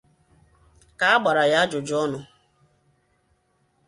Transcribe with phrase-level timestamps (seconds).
[0.99, 2.19] Ka a gbara ya ajụjụọnụ